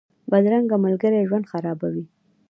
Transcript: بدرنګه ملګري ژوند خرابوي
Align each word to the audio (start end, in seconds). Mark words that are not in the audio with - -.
بدرنګه 0.31 0.77
ملګري 0.85 1.19
ژوند 1.29 1.49
خرابوي 1.51 2.05